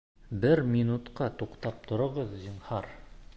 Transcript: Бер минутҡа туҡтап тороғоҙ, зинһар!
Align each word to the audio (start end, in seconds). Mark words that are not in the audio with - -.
Бер 0.45 0.61
минутҡа 0.69 1.27
туҡтап 1.43 1.87
тороғоҙ, 1.93 2.35
зинһар! 2.47 2.89